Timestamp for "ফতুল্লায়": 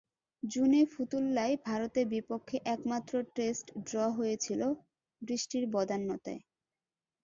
0.93-1.55